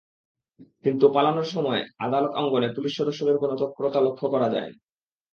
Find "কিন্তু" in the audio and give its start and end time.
0.85-1.05